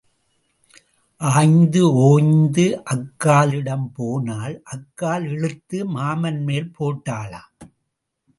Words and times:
ஆய்ந்து 1.17 1.93
ஓய்ந்து 1.93 2.83
அக்காளிடம் 2.93 3.85
போனால் 3.93 4.63
அக்காள் 4.71 5.25
இழுத்து 5.25 5.85
மாமன்மேல் 5.85 6.71
போட்டாளாம். 6.79 7.51